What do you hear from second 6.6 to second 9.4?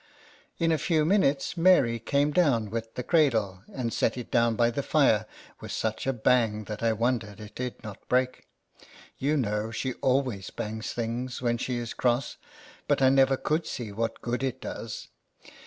that I wondered it did not break. You